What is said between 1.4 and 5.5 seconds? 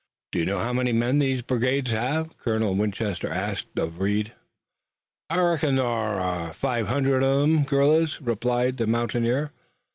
brigands have?" Colonel Winchester asked of Reed. "I